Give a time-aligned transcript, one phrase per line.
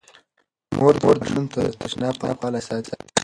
[0.75, 2.93] مور د ماشوم د تشناب پاکوالی ساتي.